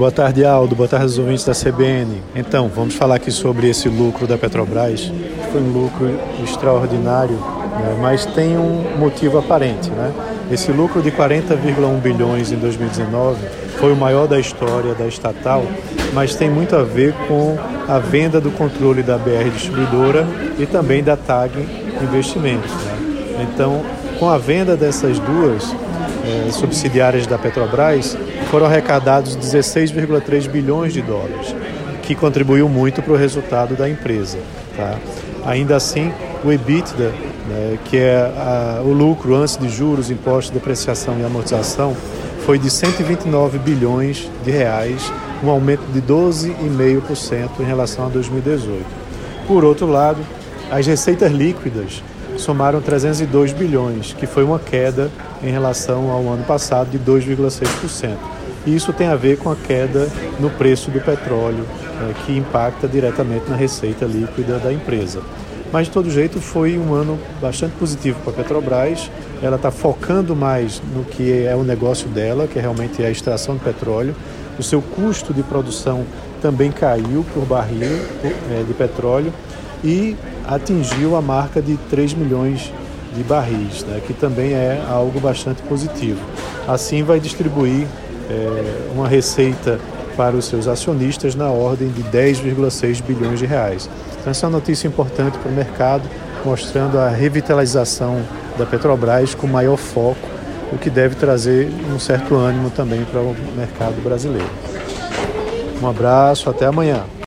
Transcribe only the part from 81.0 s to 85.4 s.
a marca de 3 milhões de barris, né, que também é algo